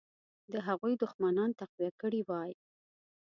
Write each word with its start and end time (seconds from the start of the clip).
د 0.51 0.53
هغوی 0.67 0.93
دښمنان 1.01 1.49
تقویه 1.59 1.91
کړي 2.01 2.21
وای. 2.29 2.51